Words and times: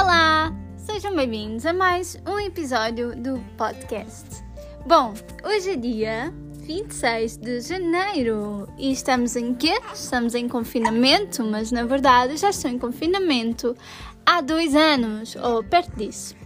Olá! 0.00 0.54
Sejam 0.76 1.16
bem-vindos 1.16 1.66
a 1.66 1.72
mais 1.72 2.16
um 2.24 2.38
episódio 2.38 3.16
do 3.16 3.40
podcast. 3.56 4.44
Bom, 4.86 5.12
hoje 5.44 5.70
é 5.70 5.76
dia 5.76 6.32
26 6.60 7.36
de 7.38 7.60
janeiro 7.60 8.68
e 8.78 8.92
estamos 8.92 9.34
em 9.34 9.52
quê? 9.52 9.76
Estamos 9.92 10.36
em 10.36 10.48
confinamento, 10.48 11.42
mas 11.42 11.72
na 11.72 11.84
verdade 11.84 12.36
já 12.36 12.50
estou 12.50 12.70
em 12.70 12.78
confinamento 12.78 13.76
há 14.24 14.40
dois 14.40 14.76
anos, 14.76 15.34
ou 15.34 15.64
perto 15.64 15.90
disso. 15.96 16.36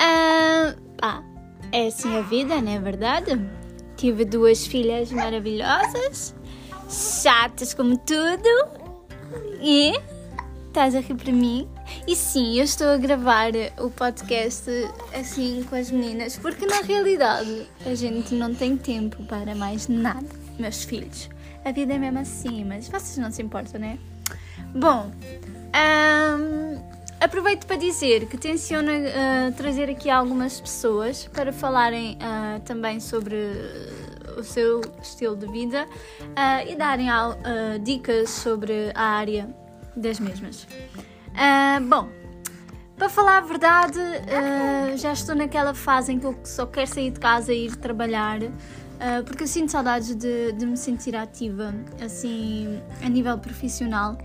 Ah, 0.00 0.74
ah 1.00 1.22
é 1.70 1.86
assim 1.86 2.16
a 2.16 2.22
vida, 2.22 2.60
não 2.60 2.72
é 2.72 2.80
verdade? 2.80 3.40
Tive 3.96 4.24
duas 4.24 4.66
filhas 4.66 5.12
maravilhosas, 5.12 6.34
chatas 6.90 7.72
como 7.72 7.96
tudo, 7.98 8.48
e 9.62 9.92
estás 10.66 10.96
a 10.96 10.98
rir 10.98 11.14
para 11.14 11.32
mim? 11.32 11.68
E 12.06 12.14
sim, 12.14 12.58
eu 12.58 12.64
estou 12.64 12.88
a 12.88 12.96
gravar 12.96 13.52
o 13.78 13.90
podcast 13.90 14.70
assim 15.12 15.64
com 15.68 15.76
as 15.76 15.90
meninas, 15.90 16.36
porque 16.38 16.66
na 16.66 16.80
realidade 16.80 17.66
a 17.84 17.94
gente 17.94 18.34
não 18.34 18.54
tem 18.54 18.76
tempo 18.76 19.22
para 19.24 19.54
mais 19.54 19.88
nada, 19.88 20.26
meus 20.58 20.84
filhos. 20.84 21.30
A 21.64 21.72
vida 21.72 21.94
é 21.94 21.98
mesmo 21.98 22.18
assim, 22.18 22.64
mas 22.64 22.88
vocês 22.88 23.16
não 23.16 23.30
se 23.30 23.42
importam, 23.42 23.80
né? 23.80 23.98
Bom, 24.74 25.10
um, 25.74 26.82
aproveito 27.20 27.66
para 27.66 27.76
dizer 27.76 28.26
que 28.26 28.36
tenciono 28.36 28.90
uh, 28.90 29.52
trazer 29.56 29.88
aqui 29.88 30.10
algumas 30.10 30.60
pessoas 30.60 31.28
para 31.32 31.52
falarem 31.52 32.16
uh, 32.16 32.60
também 32.60 33.00
sobre 33.00 33.36
o 34.36 34.42
seu 34.42 34.80
estilo 35.02 35.36
de 35.36 35.46
vida 35.46 35.86
uh, 35.86 36.70
e 36.70 36.76
darem 36.76 37.08
dicas 37.82 38.30
sobre 38.30 38.90
a 38.94 39.02
área 39.02 39.48
das 39.96 40.20
mesmas. 40.20 40.66
Uh, 41.34 41.84
bom, 41.84 42.08
para 42.96 43.08
falar 43.08 43.38
a 43.38 43.40
verdade, 43.40 43.98
uh, 43.98 44.96
já 44.96 45.12
estou 45.12 45.34
naquela 45.34 45.74
fase 45.74 46.12
em 46.12 46.18
que 46.18 46.26
eu 46.26 46.38
só 46.44 46.64
quero 46.64 46.86
sair 46.86 47.10
de 47.10 47.18
casa 47.18 47.52
e 47.52 47.66
ir 47.66 47.76
trabalhar, 47.76 48.40
uh, 48.40 49.24
porque 49.26 49.42
eu 49.42 49.48
sinto 49.48 49.72
saudades 49.72 50.14
de, 50.14 50.52
de, 50.52 50.64
me 50.64 50.76
sentir 50.76 51.16
ativa, 51.16 51.74
assim, 52.00 52.80
a 53.02 53.08
nível 53.08 53.36
profissional. 53.38 54.16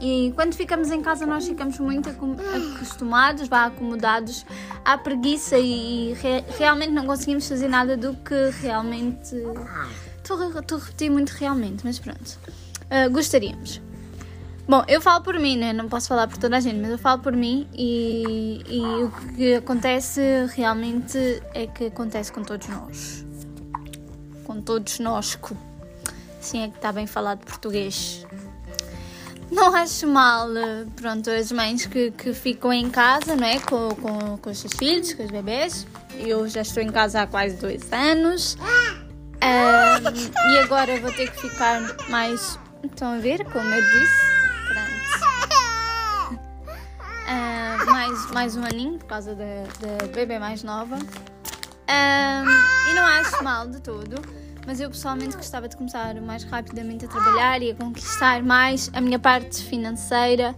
E 0.00 0.32
quando 0.34 0.54
ficamos 0.54 0.90
em 0.90 1.00
casa, 1.00 1.24
nós 1.24 1.46
ficamos 1.46 1.78
muito 1.78 2.10
acostumados, 2.10 3.46
vá, 3.46 3.66
acomodados 3.66 4.44
à 4.84 4.98
preguiça 4.98 5.56
e, 5.58 6.14
re 6.14 6.44
realmente 6.58 6.90
não 6.90 7.06
conseguimos 7.06 7.48
fazer 7.48 7.68
nada 7.68 7.96
do 7.96 8.16
que 8.16 8.50
realmente. 8.60 9.36
Estou 10.16 10.42
a 10.42 10.78
repetir 10.80 11.08
muito 11.08 11.30
realmente, 11.30 11.84
mas 11.84 12.00
pronto. 12.00 12.36
gostaríamos. 13.12 13.80
Bom, 14.66 14.84
eu 14.86 15.00
falo 15.00 15.22
por 15.24 15.38
mim, 15.38 15.56
né? 15.56 15.72
Não 15.72 15.88
posso 15.88 16.08
falar 16.08 16.28
por 16.28 16.38
toda 16.38 16.56
a 16.56 16.60
gente, 16.60 16.78
mas 16.78 16.90
eu 16.90 16.98
falo 16.98 17.20
por 17.20 17.32
mim 17.32 17.68
e, 17.74 18.62
e 18.68 18.80
o 18.80 19.10
que 19.34 19.54
acontece 19.54 20.20
realmente 20.54 21.18
é 21.52 21.66
que 21.66 21.86
acontece 21.86 22.32
com 22.32 22.42
todos 22.42 22.68
nós. 22.68 23.24
Com 24.44 24.60
todos 24.62 24.98
nós. 25.00 25.38
Assim 26.40 26.62
é 26.62 26.68
que 26.68 26.76
está 26.76 26.92
bem 26.92 27.06
falado 27.06 27.44
português. 27.44 28.24
Não 29.50 29.74
acho 29.74 30.06
mal, 30.06 30.48
pronto, 30.96 31.28
as 31.28 31.52
mães 31.52 31.84
que, 31.84 32.10
que 32.12 32.32
ficam 32.32 32.72
em 32.72 32.88
casa, 32.88 33.36
não 33.36 33.46
é? 33.46 33.58
Com, 33.58 33.90
com, 33.96 34.38
com 34.38 34.50
os 34.50 34.58
seus 34.58 34.72
filhos, 34.72 35.12
com 35.12 35.24
os 35.24 35.30
bebês. 35.30 35.86
Eu 36.14 36.48
já 36.48 36.62
estou 36.62 36.82
em 36.82 36.90
casa 36.90 37.22
há 37.22 37.26
quase 37.26 37.56
dois 37.56 37.92
anos. 37.92 38.56
Um, 39.42 40.52
e 40.52 40.58
agora 40.60 40.98
vou 41.00 41.12
ter 41.12 41.30
que 41.30 41.48
ficar 41.48 41.80
mais. 42.08 42.58
Estão 42.82 43.12
a 43.12 43.18
ver, 43.18 43.44
como 43.44 43.68
eu 43.68 43.82
disse? 43.82 44.31
Mais, 48.02 48.30
mais 48.32 48.56
um 48.56 48.64
aninho 48.64 48.98
por 48.98 49.06
causa 49.06 49.34
da, 49.34 50.06
bebê 50.12 50.38
mais 50.38 50.64
nova. 50.64 50.96
Um, 50.96 52.90
e 52.90 52.94
não 52.94 53.04
acho 53.04 53.44
mal 53.44 53.68
de 53.68 53.80
todo, 53.80 54.20
mas 54.66 54.80
eu 54.80 54.90
pessoalmente 54.90 55.36
gostava 55.36 55.68
de 55.68 55.76
começar 55.76 56.20
mais 56.20 56.42
rapidamente 56.42 57.04
a 57.04 57.08
trabalhar 57.08 57.62
e 57.62 57.70
a 57.70 57.74
conquistar 57.76 58.42
mais 58.42 58.90
a 58.92 59.00
minha 59.00 59.20
parte 59.20 59.62
financeira. 59.62 60.54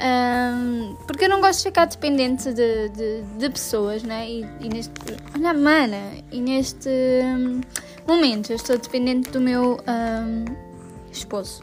Um, 0.00 0.96
porque 1.06 1.26
eu 1.26 1.28
não 1.28 1.40
gosto 1.40 1.58
de 1.58 1.64
ficar 1.68 1.84
dependente 1.86 2.52
de, 2.52 2.88
de, 2.88 3.22
de 3.38 3.50
pessoas, 3.50 4.02
né? 4.02 4.28
E, 4.28 4.46
e, 4.60 4.68
neste. 4.68 4.92
Olha, 5.36 5.54
mana! 5.54 6.14
E 6.32 6.40
neste 6.40 6.88
um, 6.88 7.60
momento 8.06 8.50
eu 8.50 8.56
estou 8.56 8.76
dependente 8.76 9.30
do 9.30 9.40
meu 9.40 9.78
um, 9.86 10.44
esposo. 11.12 11.62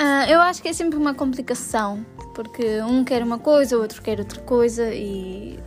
Uh, 0.00 0.30
eu 0.30 0.40
acho 0.40 0.62
que 0.62 0.68
é 0.68 0.72
sempre 0.72 0.96
uma 0.98 1.12
complicação 1.12 2.04
porque 2.38 2.80
um 2.82 3.02
quer 3.02 3.20
uma 3.20 3.40
coisa, 3.40 3.76
o 3.76 3.80
outro 3.80 4.00
quer 4.00 4.20
outra 4.20 4.40
coisa 4.42 4.94
e 4.94 5.58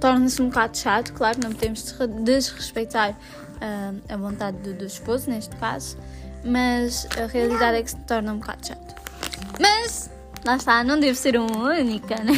torna-se 0.00 0.42
um 0.42 0.48
bocado 0.48 0.76
chato. 0.76 1.12
Claro, 1.12 1.38
não 1.40 1.52
podemos 1.52 1.94
desrespeitar 2.24 3.10
uh, 3.12 4.00
a 4.08 4.16
vontade 4.16 4.56
do, 4.56 4.74
do, 4.74 4.84
esposo, 4.84 5.30
neste 5.30 5.54
caso, 5.54 5.96
mas 6.44 7.06
a 7.16 7.26
realidade 7.26 7.76
é 7.76 7.82
que 7.84 7.90
se 7.90 7.96
torna 7.98 8.32
um 8.32 8.38
bocado 8.38 8.66
chato. 8.66 8.96
Mas, 9.60 10.10
lá 10.44 10.56
está, 10.56 10.82
não 10.82 10.98
devo 10.98 11.16
ser 11.16 11.36
uma 11.36 11.68
única, 11.72 12.16
né? 12.16 12.32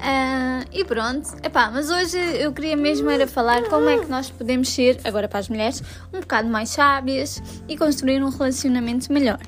Uh, 0.00 0.64
e 0.72 0.82
pronto, 0.86 1.36
epá, 1.42 1.70
mas 1.70 1.90
hoje 1.90 2.16
eu 2.38 2.54
queria 2.54 2.74
mesmo 2.74 3.10
era 3.10 3.26
falar 3.26 3.64
como 3.64 3.86
é 3.86 3.98
que 3.98 4.06
nós 4.06 4.30
podemos 4.30 4.70
ser, 4.70 4.98
agora 5.04 5.28
para 5.28 5.40
as 5.40 5.50
mulheres, 5.50 5.82
um 6.10 6.20
bocado 6.20 6.48
mais 6.48 6.70
sábias 6.70 7.42
e 7.68 7.76
construir 7.76 8.24
um 8.24 8.30
relacionamento 8.30 9.12
melhor. 9.12 9.40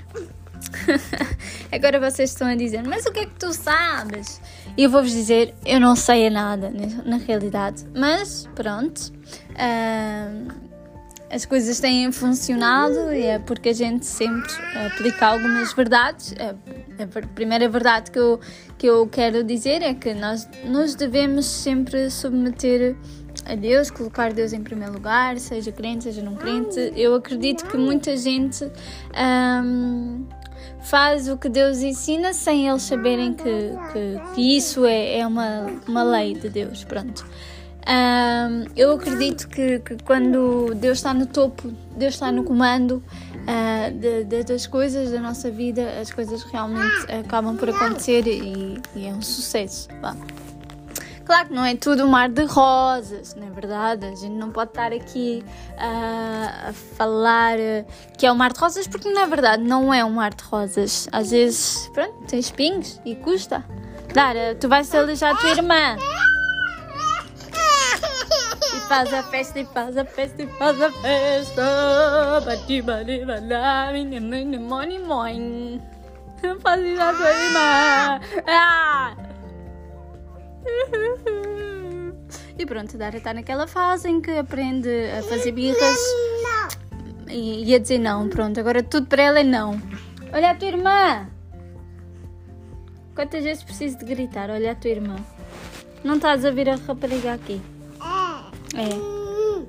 Agora 1.70 1.98
vocês 1.98 2.30
estão 2.30 2.48
a 2.48 2.54
dizer, 2.54 2.82
mas 2.82 3.06
o 3.06 3.12
que 3.12 3.20
é 3.20 3.26
que 3.26 3.34
tu 3.38 3.52
sabes? 3.52 4.40
E 4.76 4.84
eu 4.84 4.90
vou-vos 4.90 5.12
dizer, 5.12 5.54
eu 5.64 5.80
não 5.80 5.94
sei 5.96 6.30
nada 6.30 6.72
na 7.04 7.16
realidade, 7.16 7.86
mas 7.94 8.48
pronto. 8.54 9.12
Uh, 9.50 10.72
as 11.32 11.46
coisas 11.46 11.80
têm 11.80 12.12
funcionado 12.12 13.10
e 13.10 13.22
é 13.22 13.38
porque 13.38 13.70
a 13.70 13.72
gente 13.72 14.04
sempre 14.04 14.52
aplica 14.86 15.28
algumas 15.28 15.72
verdades. 15.72 16.34
A 16.38 17.26
primeira 17.34 17.66
verdade 17.70 18.10
que 18.10 18.18
eu, 18.18 18.38
que 18.76 18.86
eu 18.86 19.06
quero 19.06 19.42
dizer 19.42 19.82
é 19.82 19.94
que 19.94 20.12
nós 20.12 20.46
nos 20.66 20.94
devemos 20.94 21.46
sempre 21.46 22.10
submeter 22.10 22.94
a 23.46 23.54
Deus, 23.54 23.90
colocar 23.90 24.30
Deus 24.32 24.52
em 24.52 24.62
primeiro 24.62 24.92
lugar, 24.92 25.38
seja 25.38 25.72
crente, 25.72 26.04
seja 26.04 26.22
não 26.22 26.34
crente. 26.36 26.92
Eu 26.94 27.14
acredito 27.14 27.66
que 27.66 27.78
muita 27.78 28.14
gente. 28.14 28.70
Um, 29.16 30.26
faz 30.80 31.28
o 31.28 31.36
que 31.36 31.48
Deus 31.48 31.82
ensina 31.82 32.32
sem 32.32 32.68
eles 32.68 32.82
saberem 32.82 33.34
que, 33.34 33.44
que, 33.92 34.34
que 34.34 34.56
isso 34.56 34.84
é, 34.84 35.18
é 35.18 35.26
uma, 35.26 35.66
uma 35.86 36.02
lei 36.02 36.34
de 36.34 36.48
Deus. 36.48 36.84
Pronto. 36.84 37.24
Um, 37.82 38.64
eu 38.76 38.92
acredito 38.92 39.48
que, 39.48 39.80
que, 39.80 39.96
quando 40.04 40.72
Deus 40.76 40.98
está 40.98 41.12
no 41.12 41.26
topo, 41.26 41.72
Deus 41.96 42.14
está 42.14 42.30
no 42.30 42.44
comando 42.44 43.02
uh, 43.42 43.92
de, 43.92 44.22
de, 44.22 44.44
das 44.44 44.68
coisas 44.68 45.10
da 45.10 45.20
nossa 45.20 45.50
vida, 45.50 46.00
as 46.00 46.12
coisas 46.12 46.44
realmente 46.44 47.10
acabam 47.10 47.56
por 47.56 47.70
acontecer 47.70 48.24
e, 48.26 48.80
e 48.94 49.06
é 49.06 49.12
um 49.12 49.20
sucesso. 49.20 49.88
Claro 51.32 51.48
que 51.48 51.54
não 51.54 51.64
é 51.64 51.74
tudo 51.74 52.04
um 52.04 52.08
mar 52.08 52.28
de 52.28 52.44
rosas, 52.44 53.34
não 53.34 53.46
é 53.46 53.50
verdade? 53.50 54.04
A 54.04 54.10
gente 54.10 54.34
não 54.34 54.50
pode 54.50 54.68
estar 54.68 54.92
aqui 54.92 55.42
uh, 55.78 56.68
a 56.68 56.72
falar 56.94 57.56
que 58.18 58.26
é 58.26 58.30
um 58.30 58.34
mar 58.34 58.52
de 58.52 58.60
rosas 58.60 58.86
porque 58.86 59.10
na 59.10 59.24
verdade 59.24 59.62
não 59.62 59.94
é 59.94 60.04
um 60.04 60.10
mar 60.10 60.34
de 60.34 60.44
rosas. 60.44 61.08
Às 61.10 61.30
vezes, 61.30 61.90
pronto, 61.94 62.26
tem 62.26 62.38
espinhos 62.38 63.00
e 63.06 63.16
custa. 63.16 63.64
Dara, 64.12 64.54
tu 64.60 64.68
vais 64.68 64.94
alejar 64.94 65.34
a 65.34 65.38
tua 65.38 65.52
irmã. 65.52 65.96
E 68.76 68.80
faz 68.80 69.14
a 69.14 69.22
festa, 69.22 69.58
e 69.58 69.64
faz 69.64 69.96
a 69.96 70.04
festa, 70.04 70.42
e 70.42 70.46
faz 70.58 70.82
a 70.82 70.92
festa. 70.92 72.42
Bati, 72.44 72.82
bati, 72.82 73.24
bati, 73.24 74.20
mãe, 74.20 74.58
mãe, 74.58 74.98
mãe. 74.98 75.82
Faz 76.60 77.00
a 77.00 77.14
tua 77.14 77.30
irmã. 77.30 78.20
Ah! 78.46 79.31
E 82.58 82.66
pronto, 82.66 82.94
a 82.94 82.98
Dara 82.98 83.16
está 83.16 83.34
naquela 83.34 83.66
fase 83.66 84.08
em 84.08 84.20
que 84.20 84.30
aprende 84.30 84.88
a 85.18 85.22
fazer 85.22 85.52
birras 85.52 85.98
e, 87.28 87.64
e 87.64 87.74
a 87.74 87.78
dizer 87.78 87.98
não. 87.98 88.28
Pronto, 88.28 88.60
agora 88.60 88.82
tudo 88.82 89.06
para 89.06 89.22
ela 89.22 89.40
é 89.40 89.42
não. 89.42 89.80
Olha 90.32 90.50
a 90.50 90.54
tua 90.54 90.68
irmã! 90.68 91.28
Quantas 93.14 93.44
vezes 93.44 93.64
preciso 93.64 93.98
de 93.98 94.04
gritar? 94.04 94.50
Olha 94.50 94.72
a 94.72 94.74
tua 94.74 94.90
irmã. 94.90 95.16
Não 96.04 96.16
estás 96.16 96.44
a 96.44 96.50
vir 96.50 96.68
a 96.68 96.76
rapariga 96.76 97.34
aqui? 97.34 97.60
É. 98.74 99.62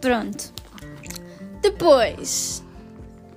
Pronto. 0.00 0.52
Depois, 1.62 2.64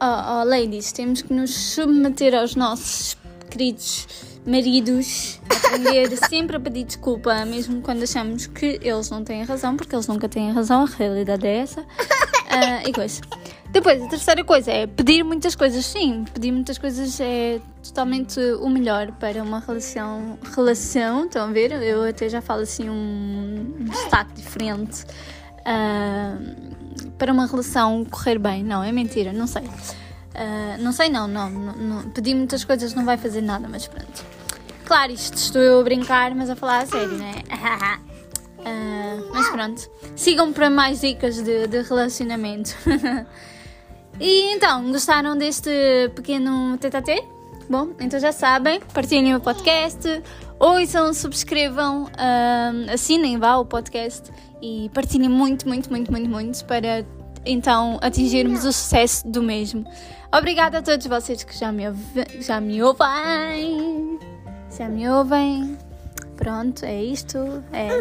oh, 0.01 0.41
oh, 0.41 0.43
ladies, 0.43 0.91
temos 0.91 1.21
que 1.21 1.33
nos 1.33 1.53
submeter 1.53 2.35
aos 2.35 2.55
nossos 2.55 3.15
queridos 3.49 4.36
maridos 4.47 5.39
aprender 5.67 6.17
sempre 6.29 6.55
a 6.55 6.59
pedir 6.59 6.85
desculpa, 6.85 7.45
mesmo 7.45 7.81
quando 7.81 8.03
achamos 8.03 8.47
que 8.47 8.79
eles 8.81 9.09
não 9.09 9.23
têm 9.23 9.43
razão, 9.43 9.75
porque 9.75 9.93
eles 9.93 10.07
nunca 10.07 10.29
têm 10.29 10.51
razão, 10.51 10.83
a 10.83 10.87
realidade 10.87 11.45
é 11.45 11.57
essa. 11.57 11.81
Uh, 11.81 12.87
e 12.87 12.93
coisa. 12.93 13.21
Depois, 13.69 14.01
a 14.01 14.07
terceira 14.07 14.43
coisa 14.43 14.71
é 14.71 14.87
pedir 14.87 15.23
muitas 15.23 15.53
coisas. 15.53 15.85
Sim, 15.85 16.25
pedir 16.33 16.51
muitas 16.51 16.77
coisas 16.77 17.19
é 17.19 17.59
totalmente 17.83 18.39
o 18.61 18.69
melhor 18.69 19.11
para 19.11 19.43
uma 19.43 19.59
relação. 19.59 20.39
Relação, 20.55 21.25
estão 21.25 21.49
a 21.49 21.51
ver? 21.51 21.71
Eu 21.83 22.03
até 22.03 22.29
já 22.29 22.41
falo 22.41 22.61
assim 22.61 22.89
um, 22.89 23.75
um 23.79 23.83
destaque 23.83 24.33
diferente. 24.33 25.03
Uh, 25.59 26.77
para 27.17 27.33
uma 27.33 27.45
relação 27.45 28.05
correr 28.05 28.39
bem. 28.39 28.63
Não, 28.63 28.81
é 28.81 28.91
mentira, 28.91 29.33
não 29.33 29.47
sei. 29.47 29.63
Uh, 29.63 30.79
não 30.79 30.91
sei, 30.91 31.09
não, 31.09 31.27
não, 31.27 31.49
não, 31.49 31.73
não. 31.75 32.09
Pedir 32.11 32.35
muitas 32.35 32.63
coisas 32.63 32.93
não 32.93 33.03
vai 33.03 33.17
fazer 33.17 33.41
nada, 33.41 33.67
mas 33.67 33.85
pronto. 33.85 34.36
Claro, 34.87 35.11
isto 35.11 35.35
estou 35.35 35.61
eu 35.61 35.81
a 35.81 35.83
brincar, 35.83 36.33
mas 36.33 36.49
a 36.49 36.55
falar 36.55 36.83
a 36.83 36.85
sério, 36.85 37.17
né? 37.17 37.33
Uh, 38.59 39.29
mas 39.35 39.49
pronto, 39.49 39.91
sigam 40.15 40.53
para 40.53 40.69
mais 40.69 41.01
dicas 41.01 41.43
de, 41.43 41.67
de 41.67 41.81
relacionamento. 41.81 42.73
e 44.17 44.53
então, 44.53 44.89
gostaram 44.89 45.35
deste 45.37 45.69
pequeno 46.15 46.77
tete 46.77 47.21
Bom, 47.69 47.89
então 47.99 48.17
já 48.17 48.31
sabem, 48.31 48.79
partilhem 48.93 49.35
o 49.35 49.41
podcast, 49.41 50.23
ouçam, 50.57 51.13
subscrevam, 51.13 52.05
uh, 52.05 52.93
assinem 52.93 53.37
vá 53.37 53.57
o 53.57 53.65
podcast 53.65 54.31
e 54.61 54.89
partilhem 54.93 55.27
muito, 55.27 55.67
muito, 55.67 55.89
muito, 55.89 56.09
muito, 56.09 56.29
muito 56.29 56.63
para 56.63 57.05
então 57.45 57.99
atingirmos 58.01 58.63
o 58.63 58.71
sucesso 58.71 59.27
do 59.27 59.43
mesmo. 59.43 59.83
Obrigada 60.33 60.77
a 60.77 60.81
todos 60.81 61.05
vocês 61.07 61.43
que 61.43 61.57
já 61.57 61.73
me, 61.73 61.83
já 62.39 62.61
me 62.61 62.81
ouvem. 62.81 64.36
Já 64.75 64.87
me 64.89 65.09
ouvem. 65.09 65.77
Pronto, 66.35 66.85
é 66.85 67.03
isto. 67.03 67.37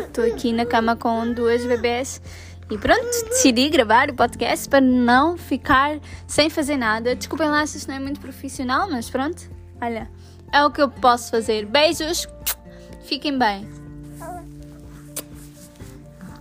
Estou 0.05 0.25
é, 0.25 0.31
aqui 0.31 0.53
na 0.53 0.67
cama 0.67 0.97
com 0.97 1.33
duas 1.33 1.65
bebês. 1.65 2.21
E 2.71 2.77
pronto, 2.77 3.07
decidi 3.29 3.69
gravar 3.69 4.11
o 4.11 4.15
podcast 4.15 4.69
para 4.69 4.81
não 4.81 5.37
ficar 5.37 5.99
sem 6.27 6.51
fazer 6.51 6.77
nada. 6.77 7.15
Desculpem 7.15 7.49
lá 7.49 7.65
se 7.67 7.79
isto 7.79 7.89
não 7.89 7.97
é 7.97 8.01
muito 8.01 8.21
profissional, 8.21 8.91
mas 8.91 9.09
pronto. 9.09 9.49
Olha, 9.81 10.11
é 10.53 10.65
o 10.65 10.71
que 10.71 10.83
eu 10.83 10.91
posso 10.91 11.31
fazer. 11.31 11.65
Beijos, 11.67 12.27
fiquem 13.05 13.39
bem. 13.39 13.69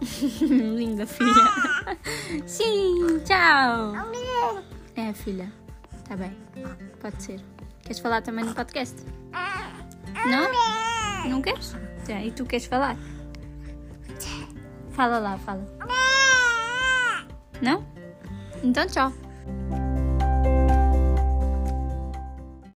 Linda 0.41 1.05
filha. 1.05 1.97
Sim, 2.45 3.19
tchau. 3.23 3.93
É, 4.95 5.13
filha. 5.13 5.51
Tá 6.07 6.15
bem. 6.15 6.35
Pode 6.99 7.21
ser. 7.21 7.39
Queres 7.81 7.99
falar 7.99 8.21
também 8.21 8.45
no 8.45 8.55
podcast? 8.55 8.95
Não? 10.25 11.29
Não 11.29 11.41
queres? 11.41 11.75
E 12.23 12.31
tu 12.31 12.45
queres 12.45 12.65
falar? 12.65 12.95
Fala 14.91 15.19
lá, 15.19 15.37
fala. 15.39 15.65
Não? 17.61 17.85
Então 18.63 18.85
tchau. 18.87 19.11